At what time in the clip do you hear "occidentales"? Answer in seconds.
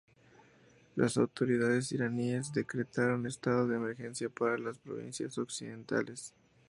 5.37-6.33